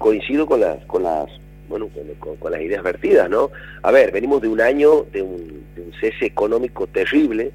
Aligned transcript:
coincido 0.00 0.46
con 0.46 0.60
las, 0.60 0.82
con 0.86 1.02
las, 1.02 1.26
bueno, 1.68 1.90
con, 2.18 2.50
las 2.50 2.62
ideas 2.62 2.82
vertidas, 2.82 3.28
¿no? 3.28 3.50
A 3.82 3.90
ver, 3.92 4.10
venimos 4.10 4.40
de 4.40 4.48
un 4.48 4.60
año 4.60 5.04
de 5.12 5.20
un, 5.20 5.60
cese 6.00 6.24
económico 6.24 6.86
terrible, 6.86 7.52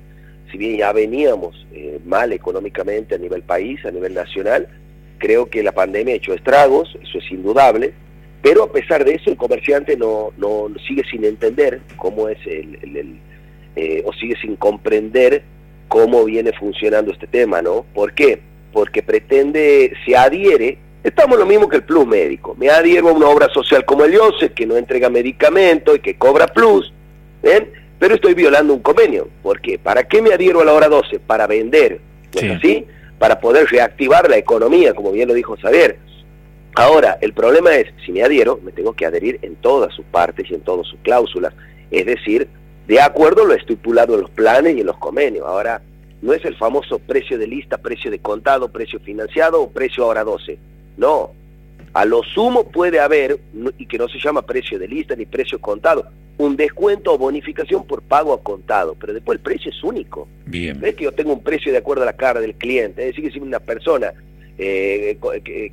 si 0.51 0.59
bien 0.59 0.77
ya 0.77 0.93
veníamos 0.93 1.65
eh, 1.73 1.99
mal 2.05 2.31
económicamente 2.31 3.15
a 3.15 3.17
nivel 3.17 3.41
país, 3.41 3.83
a 3.83 3.89
nivel 3.89 4.13
nacional, 4.13 4.67
creo 5.17 5.49
que 5.49 5.63
la 5.63 5.71
pandemia 5.71 6.13
ha 6.13 6.17
hecho 6.17 6.35
estragos, 6.35 6.95
eso 7.01 7.17
es 7.17 7.31
indudable, 7.31 7.93
pero 8.43 8.63
a 8.63 8.71
pesar 8.71 9.03
de 9.03 9.15
eso 9.15 9.31
el 9.31 9.37
comerciante 9.37 9.97
no, 9.97 10.31
no 10.37 10.67
sigue 10.87 11.03
sin 11.09 11.25
entender 11.25 11.81
cómo 11.97 12.29
es 12.29 12.37
el, 12.45 12.77
el, 12.83 13.19
eh, 13.75 14.03
o 14.05 14.13
sigue 14.13 14.35
sin 14.39 14.55
comprender 14.55 15.41
cómo 15.87 16.23
viene 16.25 16.53
funcionando 16.53 17.11
este 17.11 17.25
tema, 17.25 17.63
¿no? 17.63 17.87
¿Por 17.95 18.13
qué? 18.13 18.39
Porque 18.71 19.01
pretende, 19.01 19.93
se 20.05 20.15
adhiere 20.15 20.84
Estamos 21.05 21.37
lo 21.37 21.45
mismo 21.45 21.69
que 21.69 21.75
el 21.75 21.83
plus 21.83 22.07
médico. 22.07 22.55
Me 22.57 22.67
adhiero 22.67 23.09
a 23.09 23.13
una 23.13 23.27
obra 23.27 23.47
social 23.53 23.85
como 23.85 24.05
el 24.05 24.13
IOSE, 24.15 24.53
que 24.53 24.65
no 24.65 24.75
entrega 24.75 25.07
medicamentos 25.07 25.97
y 25.97 25.99
que 25.99 26.17
cobra 26.17 26.47
plus, 26.47 26.91
¿ven? 27.43 27.71
pero 27.99 28.15
estoy 28.15 28.33
violando 28.33 28.73
un 28.73 28.79
convenio. 28.79 29.27
¿Por 29.43 29.61
qué? 29.61 29.77
¿Para 29.77 30.07
qué 30.07 30.19
me 30.23 30.33
adhiero 30.33 30.61
a 30.61 30.65
la 30.65 30.73
hora 30.73 30.89
12? 30.89 31.19
Para 31.19 31.45
vender, 31.45 31.99
¿no 32.33 32.41
es 32.41 32.57
así? 32.57 32.87
Para 33.19 33.39
poder 33.39 33.67
reactivar 33.69 34.27
la 34.27 34.37
economía, 34.37 34.95
como 34.95 35.11
bien 35.11 35.27
lo 35.27 35.35
dijo 35.35 35.55
Xavier. 35.61 35.99
Ahora, 36.73 37.19
el 37.21 37.33
problema 37.33 37.75
es, 37.75 37.85
si 38.03 38.11
me 38.11 38.23
adhiero, 38.23 38.59
me 38.63 38.71
tengo 38.71 38.93
que 38.93 39.05
adherir 39.05 39.37
en 39.43 39.57
todas 39.57 39.93
sus 39.93 40.05
partes 40.05 40.49
y 40.49 40.55
en 40.55 40.61
todas 40.61 40.87
sus 40.87 40.99
cláusulas. 41.03 41.53
Es 41.91 42.07
decir, 42.07 42.47
de 42.87 42.99
acuerdo 42.99 43.43
a 43.43 43.45
lo 43.45 43.53
estipulado 43.53 44.15
en 44.15 44.21
los 44.21 44.31
planes 44.31 44.75
y 44.75 44.79
en 44.79 44.87
los 44.87 44.97
convenios. 44.97 45.45
Ahora, 45.45 45.83
no 46.23 46.33
es 46.33 46.43
el 46.45 46.55
famoso 46.55 46.97
precio 46.97 47.37
de 47.37 47.45
lista, 47.45 47.77
precio 47.77 48.09
de 48.09 48.17
contado, 48.17 48.71
precio 48.71 48.99
financiado 49.01 49.61
o 49.61 49.69
precio 49.69 50.07
hora 50.07 50.23
12 50.23 50.57
no, 50.97 51.31
a 51.93 52.05
lo 52.05 52.23
sumo 52.23 52.65
puede 52.65 52.99
haber, 52.99 53.39
y 53.77 53.85
que 53.85 53.97
no 53.97 54.07
se 54.07 54.19
llama 54.19 54.41
precio 54.41 54.77
de 54.77 54.87
lista 54.87 55.15
ni 55.15 55.25
precio 55.25 55.59
contado, 55.59 56.05
un 56.37 56.57
descuento 56.57 57.13
o 57.13 57.17
bonificación 57.17 57.85
por 57.85 58.01
pago 58.01 58.33
a 58.33 58.41
contado, 58.41 58.95
pero 58.99 59.13
después 59.13 59.37
el 59.37 59.43
precio 59.43 59.71
es 59.71 59.83
único. 59.83 60.27
Bien. 60.45 60.83
es 60.83 60.95
que 60.95 61.05
yo 61.05 61.13
tengo 61.13 61.33
un 61.33 61.41
precio 61.41 61.71
de 61.71 61.77
acuerdo 61.77 62.03
a 62.03 62.05
la 62.05 62.13
cara 62.13 62.41
del 62.41 62.55
cliente, 62.55 63.01
es 63.01 63.15
decir, 63.15 63.23
que 63.23 63.31
si 63.31 63.39
una 63.39 63.59
persona 63.59 64.13
eh, 64.57 65.17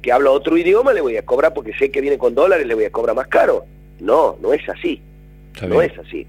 que, 0.00 0.12
habla 0.12 0.30
otro 0.30 0.56
idioma 0.56 0.92
le 0.92 1.00
voy 1.00 1.16
a 1.16 1.24
cobrar 1.24 1.54
porque 1.54 1.72
sé 1.74 1.90
que 1.90 2.00
viene 2.00 2.18
con 2.18 2.34
dólares, 2.34 2.66
le 2.66 2.74
voy 2.74 2.84
a 2.84 2.90
cobrar 2.90 3.16
más 3.16 3.28
caro. 3.28 3.64
No, 4.00 4.36
no 4.40 4.52
es 4.52 4.68
así. 4.68 5.00
no 5.66 5.82
es 5.82 5.96
así. 5.98 6.26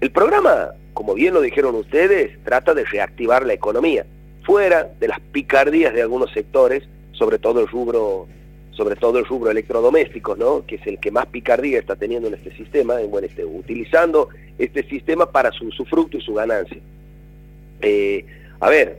El 0.00 0.10
programa, 0.10 0.70
como 0.92 1.14
bien 1.14 1.34
lo 1.34 1.40
dijeron 1.40 1.74
ustedes, 1.74 2.38
trata 2.44 2.74
de 2.74 2.84
reactivar 2.84 3.46
la 3.46 3.54
economía, 3.54 4.04
fuera 4.44 4.88
de 4.98 5.08
las 5.08 5.20
picardías 5.20 5.92
de 5.92 6.02
algunos 6.02 6.32
sectores 6.32 6.84
sobre 7.12 7.38
todo 7.38 7.60
el 7.60 7.68
rubro 7.68 8.28
sobre 8.76 8.96
todo 8.96 9.18
el 9.18 9.24
rubro 9.24 9.50
electrodoméstico, 9.50 10.36
¿no? 10.36 10.64
que 10.66 10.76
es 10.76 10.86
el 10.86 10.98
que 10.98 11.10
más 11.10 11.26
picardía 11.26 11.78
está 11.78 11.96
teniendo 11.96 12.28
en 12.28 12.34
este 12.34 12.54
sistema, 12.56 13.00
en, 13.00 13.10
bueno, 13.10 13.26
este, 13.26 13.44
utilizando 13.44 14.28
este 14.58 14.82
sistema 14.88 15.30
para 15.30 15.50
su 15.52 15.70
fruto 15.86 16.18
y 16.18 16.20
su 16.20 16.34
ganancia. 16.34 16.78
Eh, 17.80 18.24
a 18.60 18.68
ver, 18.68 18.98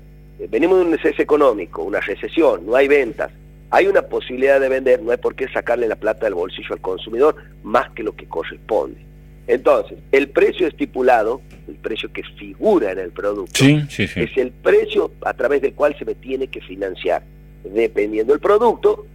venimos 0.49 0.79
de 0.79 0.85
un 0.85 0.97
cese 0.99 1.21
económico, 1.21 1.83
una 1.83 1.99
recesión, 1.99 2.65
no 2.65 2.75
hay 2.75 2.87
ventas, 2.87 3.31
hay 3.69 3.87
una 3.87 4.01
posibilidad 4.03 4.59
de 4.59 4.69
vender, 4.69 5.01
no 5.01 5.11
hay 5.11 5.17
por 5.17 5.35
qué 5.35 5.47
sacarle 5.49 5.87
la 5.87 5.95
plata 5.95 6.25
del 6.25 6.33
bolsillo 6.33 6.73
al 6.73 6.81
consumidor 6.81 7.35
más 7.63 7.91
que 7.91 8.03
lo 8.03 8.15
que 8.15 8.25
corresponde. 8.25 8.97
Entonces, 9.45 9.97
el 10.11 10.29
precio 10.29 10.67
estipulado, 10.67 11.41
el 11.67 11.75
precio 11.75 12.11
que 12.11 12.23
figura 12.23 12.91
en 12.91 12.99
el 12.99 13.11
producto, 13.11 13.63
es 13.63 14.37
el 14.37 14.51
precio 14.51 15.11
a 15.23 15.33
través 15.33 15.61
del 15.61 15.73
cual 15.73 15.95
se 15.97 16.03
me 16.03 16.15
tiene 16.15 16.47
que 16.47 16.61
financiar 16.61 17.23
dependiendo 17.63 18.33
del 18.33 18.39
producto, 18.39 19.05